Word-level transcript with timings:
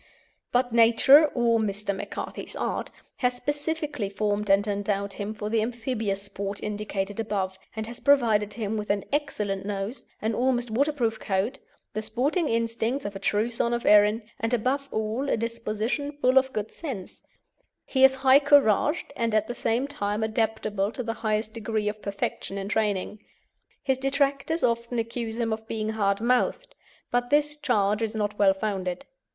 But 0.51 0.73
Nature 0.73 1.27
(or 1.35 1.59
Mr. 1.59 1.95
McCarthy's 1.95 2.55
art) 2.55 2.89
has 3.17 3.35
specially 3.35 4.09
formed 4.09 4.49
and 4.49 4.65
endowed 4.65 5.13
him 5.13 5.31
for 5.35 5.47
the 5.47 5.61
amphibious 5.61 6.23
sport 6.23 6.63
indicated 6.63 7.19
above, 7.19 7.59
and 7.75 7.85
has 7.85 7.99
provided 7.99 8.55
him 8.55 8.77
with 8.77 8.89
an 8.89 9.03
excellent 9.13 9.63
nose, 9.63 10.05
an 10.19 10.33
almost 10.33 10.71
waterproof 10.71 11.19
coat, 11.19 11.59
the 11.93 12.01
sporting 12.01 12.49
instincts 12.49 13.05
of 13.05 13.15
a 13.15 13.19
true 13.19 13.47
son 13.47 13.75
of 13.75 13.85
Erin, 13.85 14.23
and, 14.39 14.55
above 14.55 14.89
all, 14.91 15.29
a 15.29 15.37
disposition 15.37 16.11
full 16.11 16.39
of 16.39 16.51
good 16.51 16.71
sense; 16.71 17.21
he 17.85 18.03
is 18.03 18.15
high 18.15 18.39
couraged, 18.39 19.13
and 19.15 19.35
at 19.35 19.45
the 19.47 19.53
same 19.53 19.87
time 19.87 20.23
adaptable 20.23 20.91
to 20.93 21.03
the 21.03 21.13
highest 21.21 21.53
degree 21.53 21.87
of 21.87 22.01
perfection 22.01 22.57
in 22.57 22.67
training. 22.69 23.19
His 23.83 23.99
detractors 23.99 24.63
often 24.63 24.97
accuse 24.97 25.37
him 25.37 25.53
of 25.53 25.67
being 25.67 25.89
hard 25.89 26.21
mouthed, 26.21 26.73
but 27.11 27.29
this 27.29 27.55
charge 27.55 28.01
is 28.01 28.15
not 28.15 28.39
well 28.39 28.55
founded. 28.55 29.05